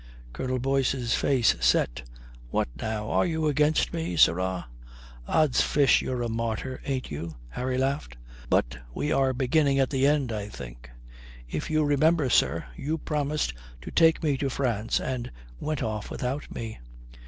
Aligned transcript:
Colonel 0.33 0.57
Boyce's 0.57 1.13
face 1.13 1.55
set. 1.59 2.01
"What 2.49 2.69
now? 2.75 3.11
Are 3.11 3.23
you 3.27 3.45
against 3.45 3.93
me, 3.93 4.17
sirrah?" 4.17 4.65
"Ods 5.27 5.61
fish, 5.61 6.01
you're 6.01 6.23
a 6.23 6.27
martyr, 6.27 6.81
ain't 6.85 7.11
you?" 7.11 7.35
Harry 7.49 7.77
laughed. 7.77 8.17
But 8.49 8.79
we 8.95 9.11
are 9.11 9.31
beginning 9.31 9.77
at 9.77 9.91
the 9.91 10.07
end, 10.07 10.31
I 10.31 10.49
think. 10.49 10.89
If 11.47 11.69
you 11.69 11.83
remember, 11.83 12.31
sir, 12.31 12.65
you 12.75 12.97
promised 12.97 13.53
to 13.81 13.91
take 13.91 14.23
me 14.23 14.37
to 14.37 14.49
France 14.49 14.99
and 14.99 15.29
went 15.59 15.83
off 15.83 16.09
without 16.09 16.51
me." 16.51 16.79